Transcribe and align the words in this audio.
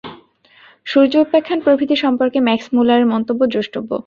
সূর্য-উপাখ্যান 0.87 1.59
প্রভৃতি 1.65 1.95
সম্পর্কে 1.95 2.39
ম্যাক্সমূলারের 2.47 3.07
মন্তব্য 3.07 3.41
দ্রষ্টব্য। 3.51 3.91